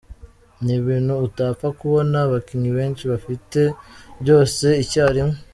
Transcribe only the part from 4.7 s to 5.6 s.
icya rimwe.